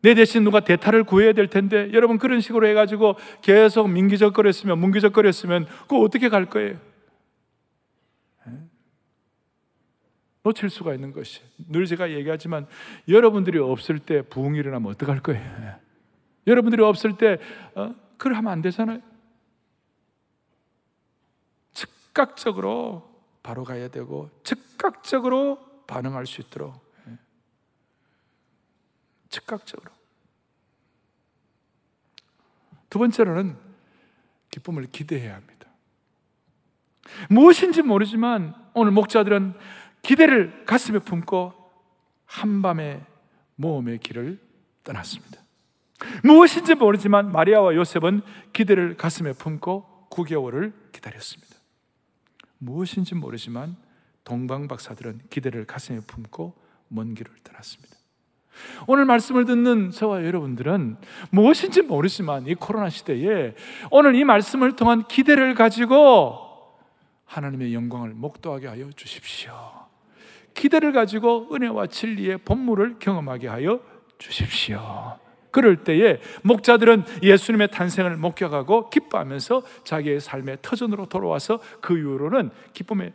[0.00, 6.00] 내 대신 누가 대타를 구해야 될 텐데, 여러분 그런 식으로 해가지고 계속 민기적거렸으면, 문기적거렸으면, 그거
[6.00, 6.78] 어떻게 갈 거예요?
[10.44, 11.40] 놓칠 수가 있는 것이.
[11.68, 12.66] 늘 제가 얘기하지만,
[13.08, 15.76] 여러분들이 없을 때 부흥이 일어나면 어떡할 거예요?
[16.48, 17.38] 여러분들이 없을 때,
[17.76, 17.94] 어?
[18.16, 19.00] 그걸 하면 안 되잖아요.
[21.72, 23.08] 즉각적으로
[23.44, 26.91] 바로 가야 되고, 즉각적으로 반응할 수 있도록.
[29.32, 29.90] 즉각적으로.
[32.88, 33.56] 두 번째로는
[34.50, 35.68] 기쁨을 기대해야 합니다.
[37.30, 39.54] 무엇인지 모르지만 오늘 목자들은
[40.02, 41.54] 기대를 가슴에 품고
[42.26, 43.04] 한밤에
[43.56, 44.38] 모험의 길을
[44.84, 45.40] 떠났습니다.
[46.22, 51.56] 무엇인지 모르지만 마리아와 요셉은 기대를 가슴에 품고 9개월을 기다렸습니다.
[52.58, 53.76] 무엇인지 모르지만
[54.24, 56.54] 동방박사들은 기대를 가슴에 품고
[56.88, 58.01] 먼 길을 떠났습니다.
[58.86, 60.96] 오늘 말씀을 듣는 저와 여러분들은
[61.30, 63.54] 무엇인지 모르지만 이 코로나 시대에
[63.90, 66.38] 오늘 이 말씀을 통한 기대를 가지고
[67.26, 69.52] 하나님의 영광을 목도하게 하여 주십시오.
[70.54, 73.80] 기대를 가지고 은혜와 진리의 본물을 경험하게 하여
[74.18, 75.18] 주십시오.
[75.50, 83.12] 그럴 때에 목자들은 예수님의 탄생을 목격하고 기뻐하면서 자기의 삶의 터전으로 돌아와서 그 이후로는 기쁨의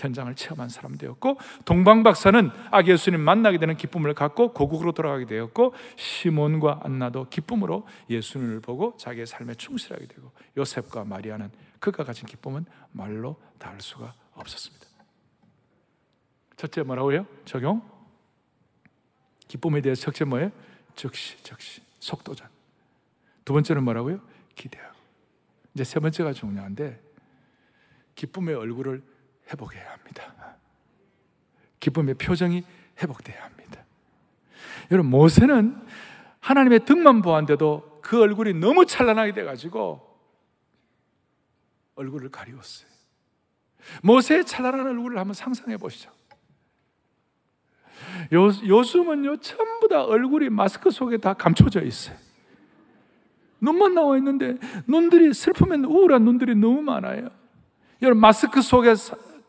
[0.00, 5.74] 현장을 체험한 사람 되었고 동방 박사는 아 예수님 만나게 되는 기쁨을 갖고 고국으로 돌아가게 되었고
[5.96, 13.36] 시몬과 안나도 기쁨으로 예수님을 보고 자기의 삶에 충실하게 되고 요셉과 마리아는 그가 가진 기쁨은 말로
[13.58, 14.86] 다할 수가 없었습니다.
[16.56, 17.26] 첫째 뭐라고요?
[17.46, 17.82] 적용.
[19.48, 20.52] 기쁨에 대해서 첫째 뭐예요?
[20.94, 22.46] 즉시, 즉시, 속도전.
[23.44, 24.20] 두 번째는 뭐라고요?
[24.54, 24.94] 기대하고.
[25.74, 27.00] 이제 세 번째가 중요한데,
[28.14, 29.02] 기쁨의 얼굴을
[29.52, 30.56] 회복해야 합니다.
[31.80, 32.64] 기쁨의 표정이
[33.02, 33.84] 회복돼야 합니다.
[34.90, 35.80] 여러분, 모세는
[36.40, 40.06] 하나님의 등만 보았는데도 그 얼굴이 너무 찬란하게 돼가지고
[41.94, 42.88] 얼굴을 가리웠어요.
[44.02, 46.10] 모세의 찬란한 얼굴을 한번 상상해 보시죠.
[48.32, 52.16] 요, 요즘은요, 전부 다 얼굴이 마스크 속에 다 감춰져 있어요.
[53.60, 57.28] 눈만 나와 있는데, 눈들이, 슬프면 우울한 눈들이 너무 많아요.
[58.02, 58.94] 여러분, 마스크 속에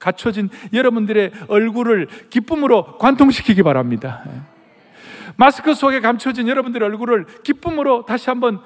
[0.01, 4.23] 갖춰진 여러분들의 얼굴을 기쁨으로 관통시키기 바랍니다.
[4.27, 4.41] 예.
[5.37, 8.61] 마스크 속에 감춰진 여러분들의 얼굴을 기쁨으로 다시 한번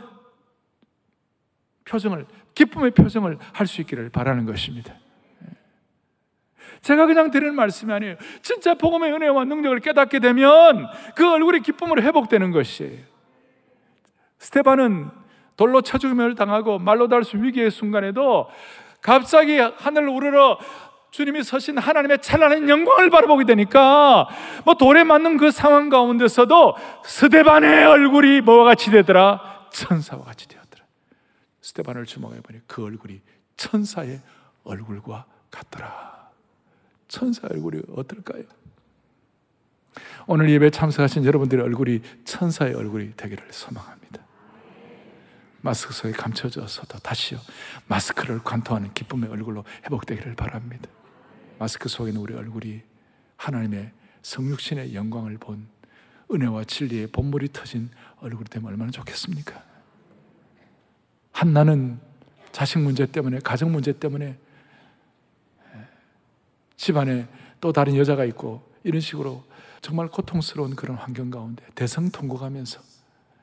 [1.83, 4.95] 표정을, 기쁨의 표정을 할 수 있기를 바라는 것입니다.
[6.81, 8.15] 제가 그냥 드리는 말씀이 아니에요.
[8.41, 13.03] 진짜 복음의 은혜와 능력을 깨닫게 되면 그 얼굴이 기쁨으로 회복되는 것이에요.
[14.39, 15.09] 스테반은
[15.57, 18.49] 돌로 쳐 죽음을 당하고 말로 닿을 수 위기의 순간에도
[19.01, 20.57] 갑자기 하늘을 우러러
[21.15, 24.27] 주님이 서신 하나님의 찬란한 영광을 바라보게 되니까
[24.65, 26.75] 뭐 돌에 맞는 그 상황 가운데서도
[27.05, 29.69] 스테반의 얼굴이 뭐와 같이 되더라?
[29.71, 30.83] 천사와 같이 되었더라.
[31.61, 33.21] 스테반을 주목해 보니 그 얼굴이
[33.55, 34.19] 천사의
[34.65, 36.31] 얼굴과 같더라.
[37.07, 38.43] 천사 얼굴이 어떨까요?
[40.27, 44.21] 오늘 예배 참석하신 여러분들의 얼굴이 천사의 얼굴이 되기를 소망합니다.
[45.61, 47.39] 마스크 속에 감춰져서도 다시요
[47.87, 50.89] 마스크를 관통하는 기쁨의 얼굴로 회복되기를 바랍니다.
[51.57, 52.81] 마스크 속에 있는 우리 얼굴이
[53.37, 53.91] 하나님의
[54.21, 55.67] 성육신의 영광을 본
[56.31, 57.89] 은혜와 진리의 본물이 터진
[58.19, 59.63] 얼굴이 되면 얼마나 좋겠습니까?
[61.31, 61.99] 한나는
[62.51, 64.37] 자식 문제 때문에 가정 문제 때문에
[66.77, 67.27] 집안에
[67.61, 69.43] 또 다른 여자가 있고 이런 식으로
[69.81, 72.81] 정말 고통스러운 그런 환경 가운데 대성통곡하면서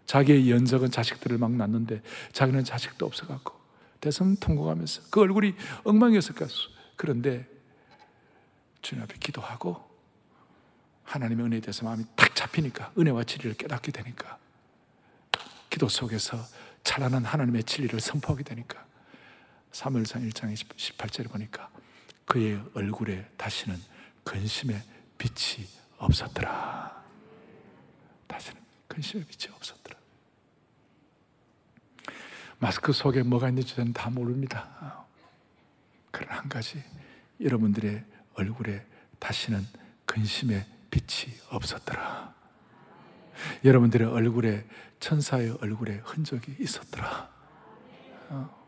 [0.06, 3.54] 자기의 연적은 자식들을 막 낳는데 자기는 자식도 없어갖고
[4.00, 6.46] 대성통곡하면서 그 얼굴이 엉망이었을 까
[6.96, 7.51] 그런데
[8.82, 9.90] 주님 앞에 기도하고
[11.04, 14.38] 하나님의 은혜에 대해서 마음이 탁 잡히니까 은혜와 진리를 깨닫게 되니까
[15.70, 16.38] 기도 속에서
[16.84, 18.84] 찬란한 하나님의 진리를 선포하게 되니까
[19.72, 21.70] 3월상 1장 18절에 보니까
[22.26, 23.76] 그의 얼굴에 다시는
[24.24, 24.80] 근심의
[25.18, 25.66] 빛이
[25.98, 27.02] 없었더라.
[28.26, 29.98] 다시는 근심의 빛이 없었더라.
[32.58, 35.06] 마스크 속에 뭐가 있는지 저는 다 모릅니다.
[36.10, 36.82] 그러나 한 가지,
[37.40, 38.84] 여러분들의 얼굴에
[39.18, 39.66] 다시는
[40.06, 42.32] 근심의 빛이 없었더라.
[43.64, 44.64] 여러분들의 얼굴에
[45.00, 47.28] 천사의 얼굴에 흔적이 있었더라.
[48.30, 48.62] 어.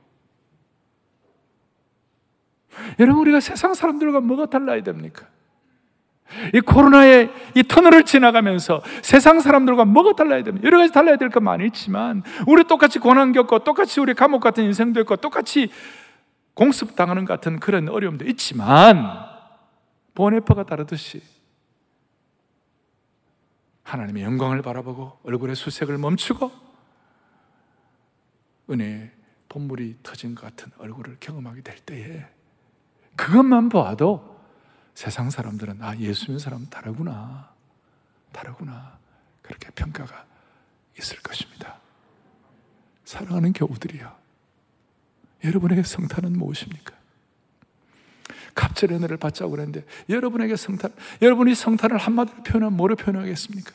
[2.99, 5.27] 여러분, 우리가 세상 사람들과 뭐가 달라야 됩니까?
[6.53, 10.67] 이 코로나의 이 터널을 지나가면서 세상 사람들과 뭐가 달라야 됩니까?
[10.67, 15.01] 여러 가지 달라야 될것 많이 있지만, 우리 똑같이 고난 겪고, 똑같이 우리 감옥 같은 인생도
[15.03, 15.71] 있고, 똑같이
[16.55, 19.34] 공습 당하는 같은 그런 어려움도 있지만,
[20.15, 21.23] 보네퍼가 다르듯이,
[23.83, 26.51] 하나님의 영광을 바라보고, 얼굴의 수색을 멈추고,
[28.71, 29.11] 은혜의
[29.49, 32.27] 본물이 터진 것 같은 얼굴을 경험하게 될 때에,
[33.17, 34.35] 그것만 봐도
[34.95, 37.53] 세상 사람들은 아 예수 믿는 사람은 다르구나
[38.33, 38.99] 다르구나
[39.43, 40.25] 그렇게 평가가
[40.99, 41.79] 있을 것입니다
[43.05, 44.13] 사랑하는 교우들이요
[45.45, 46.95] 여러분에게 성탄은 무엇입니까?
[48.55, 53.73] 갑절의 은혜를 받자고 그랬는데 여러분에게 성탄 여러분이 성탄을 한마디로 표현하면 뭐로 표현하겠습니까?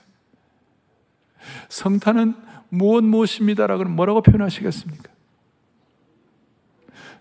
[1.70, 2.36] 성탄은
[2.70, 5.10] 무엇 무엇입니다라고 뭐라고 표현하시겠습니까?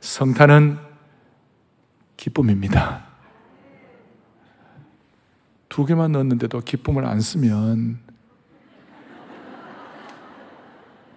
[0.01, 0.79] 성탄은
[2.17, 3.07] 기쁨입니다.
[5.69, 8.01] 두 개만 넣었는데도 기쁨을 안 쓰면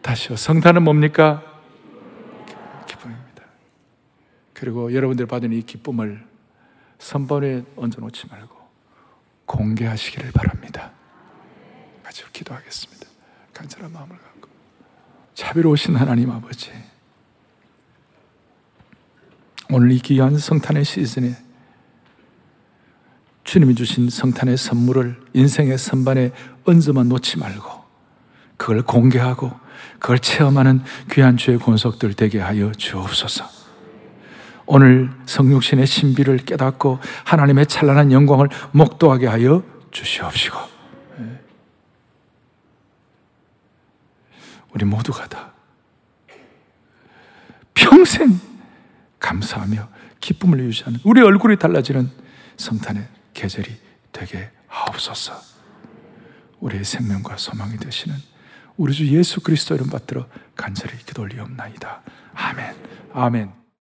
[0.02, 0.36] 다시요.
[0.36, 1.44] 성탄은 뭡니까?
[2.88, 3.44] 기쁨입니다.
[4.54, 6.31] 그리고 여러분들 받은 이 기쁨을
[7.02, 8.56] 선반에 얹어놓지 말고
[9.48, 10.92] 공개하시기를 바랍니다.
[12.04, 13.08] 같이 기도하겠습니다.
[13.54, 14.48] 간절한 마음을 갖고
[15.34, 16.72] 자비로우신 하나님 아버지
[19.72, 21.36] 오늘 이 귀한 성탄의 시즌에
[23.44, 26.32] 주님이 주신 성탄의 선물을 인생의 선반에
[26.66, 27.82] 얹어만 놓지 말고
[28.58, 29.52] 그걸 공개하고
[30.00, 33.61] 그걸 체험하는 귀한 주의 권속들 되게 하여 주옵소서.
[34.74, 40.58] 오늘 성육신의 신비를 깨닫고 하나님의 찬란한 영광을 목도하게 하여 주시옵시고.
[41.20, 41.42] 예.
[44.74, 45.52] 우리 모두가 다
[47.74, 48.40] 평생
[49.20, 49.90] 감사하며
[50.22, 52.10] 기쁨을 유지하는 우리 얼굴이 달라지는
[52.56, 53.70] 성탄의 계절이
[54.14, 55.34] 되게 하옵소서.
[56.62, 58.16] 우리의 생명과 소망이 되시는
[58.78, 62.04] 우리 주 예수 그리스도 이름 받들어 간절히 기도 올리옵나이다.
[62.36, 62.76] 아멘.
[63.12, 63.61] 아멘.